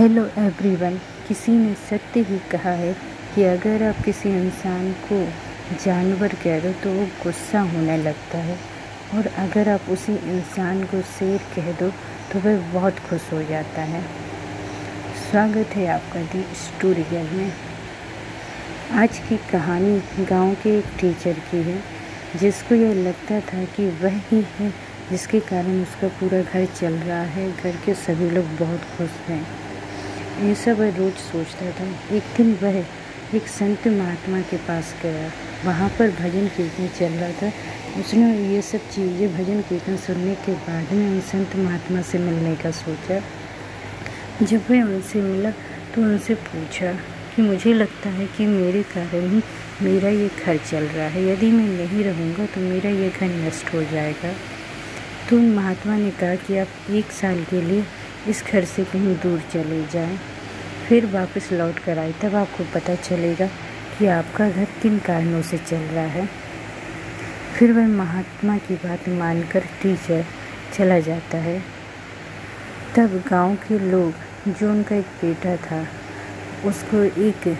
Hello 0.00 0.22
everyone 0.38 0.94
किसी 1.28 1.52
ने 1.52 1.72
सत्य 1.88 2.20
ही 2.20 2.38
कहा 2.50 2.70
है 2.72 2.92
कि 3.34 3.42
अगर 3.44 3.82
आप 3.82 3.96
किसी 4.04 4.28
इंसान 4.30 4.90
को 5.08 5.18
जानवर 5.84 6.34
कह 6.44 6.60
दो 6.60 6.72
तो 6.82 6.92
वो 6.92 7.04
गुस्सा 7.24 7.60
होने 7.72 7.96
लगता 7.96 8.38
है। 8.38 8.56
और 9.14 9.26
अगर 9.38 9.68
आप 9.68 9.90
उसी 9.90 10.12
इंसान 10.30 10.82
को 10.84 11.00
शेर 11.10 11.44
कह 11.56 11.70
दो 11.72 11.90
तो 12.32 12.38
वह 12.38 12.72
बहुत 12.72 12.98
खुश 13.08 13.32
हो 13.32 13.42
जाता 13.42 13.82
है। 13.82 14.02
स्वागत 15.20 15.76
है 15.76 15.86
आपका 15.88 16.22
दी 16.24 16.42
स्टोरियल 16.62 17.30
में। 17.32 17.52
आज 19.02 19.18
की 19.28 19.36
कहानी 19.52 20.24
गाँव 20.24 20.54
के 20.54 20.76
एक 20.78 20.98
टीचर 21.00 21.40
की 21.50 21.62
है, 21.62 21.80
जिसको 22.36 22.74
यह 22.74 22.94
लगता 23.04 23.40
था 23.52 23.64
कि 23.76 23.90
वह 24.02 24.20
ही 24.28 24.44
है 24.58 24.72
जिसके 25.10 25.40
कारण 25.46 25.82
उसका 25.82 26.08
पूरा 26.18 26.42
घर 26.42 26.66
चल 26.80 26.94
रहा 26.94 27.22
है। 27.30 27.50
घर 27.52 27.76
के 27.84 27.94
सभी 28.00 28.30
लोग 28.30 28.56
बहुत 28.58 28.96
खुश 28.96 29.26
हैं। 29.28 29.46
सब 30.40 30.78
वह 30.78 30.96
रोज 30.96 31.12
सोचता 31.12 31.70
था। 31.70 31.84
एक 32.16 32.22
दिन 32.36 32.52
वह 32.62 32.76
एक 33.36 33.46
संत 33.48 33.86
महात्मा 33.88 34.40
के 34.40 34.56
पास 34.58 34.94
गया। 35.02 35.30
वहाँ 35.64 35.88
पर 35.98 36.10
भजन 36.12 36.46
कीर्तन 36.56 36.88
चल 36.98 37.12
रहा 37.14 37.32
था। 37.32 37.52
उसने 38.00 38.32
ये 38.52 38.62
सब 38.62 38.88
चीज़ें 38.90 39.34
भजन 39.34 39.60
कीर्तन 39.68 39.96
सुनने 39.96 40.34
के 40.46 40.52
बाद 40.66 40.92
में 40.92 41.06
उन 41.08 41.20
संत 41.20 41.56
महात्मा 41.56 42.02
से 42.02 42.18
मिलने 42.18 42.54
का 42.56 42.70
सोचा। 42.70 43.20
जब 44.42 44.70
वह 44.70 44.82
उनसे 44.84 45.22
मिला 45.22 45.50
तो 45.94 46.02
उनसे 46.02 46.34
पूछा 46.34 46.92
कि 47.36 47.42
मुझे 47.42 47.72
लगता 47.74 48.08
है 48.10 48.26
कि 48.26 48.46
मेरे 48.46 48.82
कारण 48.94 49.28
ही 49.30 49.42
मेरा 49.82 50.08
ये 50.08 50.28
घर 50.44 50.56
चल 50.70 50.84
रहा 50.86 51.06
है। 51.08 51.28
यदि 51.28 51.50
मैं 51.52 51.68
नहीं 51.68 52.04
रहूँगा 52.04 52.46
तो 52.46 52.60
मेरा 52.60 52.90
ये 52.90 53.08
घर 53.10 53.26
नष्ट 53.46 53.74
हो 53.74 53.82
जाएगा। 53.92 54.32
तो 55.30 55.36
उन 55.36 55.50
महात्मा 55.54 55.96
ने 55.96 56.10
कहा 56.10 56.34
कि 56.36 56.56
आप 56.58 56.90
एक 56.90 57.12
साल 57.12 57.44
के 57.50 57.60
लिए 57.62 57.84
इस 58.28 58.44
घर 58.52 58.64
से 58.64 58.84
कहीं 58.84 59.16
दूर 59.16 59.42
चले 59.52 59.86
जाएँ। 59.86 60.18
फिर 60.88 61.06
वापस 61.06 61.48
लौट 61.52 61.78
कर 61.78 61.98
आए, 61.98 62.12
तब 62.12 62.34
आपको 62.34 62.64
पता 62.64 62.94
चलेगा 62.94 63.46
कि 63.98 64.06
आपका 64.06 64.50
घर 64.50 64.64
किन 64.64 64.98
कारणों 64.98 65.42
से 65.42 65.58
चल 65.58 65.76
रहा 65.76 66.04
है। 66.04 66.28
फिर 67.58 67.72
वह 67.72 67.86
महात्मा 67.86 68.58
की 68.58 68.74
बात 68.74 69.08
मानकर 69.08 69.60
टीचर 69.60 70.24
चला 70.74 71.00
जाता 71.00 71.38
है। 71.38 71.62
तब 72.96 73.24
गाँव 73.30 73.54
के 73.54 73.78
लोग, 73.78 74.14
जो 74.48 74.70
उनका 74.70 74.96
एक 74.96 75.06
बेटा 75.06 75.56
था, 75.56 75.86
उसको 76.64 77.02
एक 77.02 77.58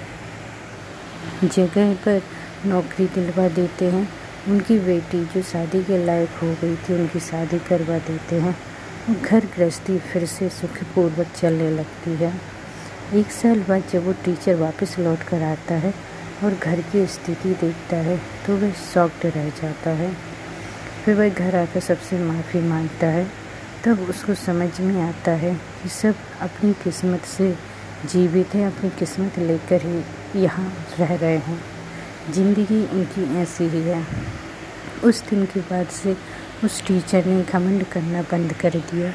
जगह 1.45 1.95
पर 1.95 2.22
नौकरी 2.67 3.06
दिलवा 3.06 3.48
देते 3.48 3.84
हैं। 3.84 4.08
उनकी 4.48 4.78
बेटी, 4.78 5.24
जो 5.24 5.42
शादी 5.42 5.84
के 5.84 6.06
लायक 6.06 6.30
हो 6.42 6.56
गई 6.62 6.77
थी, 6.77 6.95
उनकी 6.95 7.20
शादी 7.20 7.58
करवा 7.58 7.98
देते 7.98 8.36
हैं। 8.36 8.56
घर 9.12 9.47
गृहस्थी 9.47 9.98
फिर 10.03 10.25
से 10.27 10.48
सुखपूर्वक 10.50 11.27
चलने 11.36 11.70
लगती 11.70 12.14
है। 12.14 12.33
एक 13.14 13.30
साल 13.33 13.62
बाद 13.69 13.83
जब 13.92 14.05
वो 14.06 14.12
टीचर 14.25 14.55
वापस 14.56 14.98
लौट 14.98 15.22
कर 15.28 15.42
आता 15.42 15.75
है 15.77 15.92
और 16.44 16.55
घर 16.55 16.80
की 16.83 17.06
स्थिति 17.08 17.55
देखता 17.61 17.97
है 17.98 18.17
तो 18.47 18.56
वह 18.56 18.72
सॉक्ड 18.84 19.27
रह 19.27 19.48
जाता 19.52 19.91
है। 19.92 20.12
फिर 21.05 21.14
वह 21.14 21.28
घर 21.28 21.56
आकर 21.56 21.80
सबसे 21.80 22.19
माफ़ी 22.19 22.61
माँगता 22.61 23.06
है। 23.08 23.27
तब 23.84 24.00
उसको 24.11 24.34
समझ 24.36 24.80
में 24.80 25.00
आता 25.02 25.33
है 25.33 25.55
कि 25.83 25.89
सब 25.91 26.14
अपनी 26.42 26.72
किस्मत 26.84 27.24
से 27.27 27.52
जीवित 28.06 28.55
हैं, 28.55 28.67
अपनी 28.67 28.91
किस्मत 28.91 29.39
लेकर 29.39 29.83
ही 29.83 30.42
यहाँ 30.42 30.72
रह 30.98 31.14
रहे 31.14 31.36
हैं। 31.39 31.61
ज़िंदगी 32.30 32.83
उनकी 32.89 33.24
ऐसी 33.39 33.64
ही 33.67 33.80
है। 33.83 34.05
उस 35.05 35.22
दिन 35.28 35.45
के 35.45 35.61
बाद 35.61 35.86
से 35.92 36.17
उस 36.64 36.83
टीचर 36.86 37.27
ने 37.27 37.42
घमंड 37.42 37.84
करना 37.84 38.22
बंद 38.22 38.53
कर 38.53 38.70
दिया। 38.70 39.12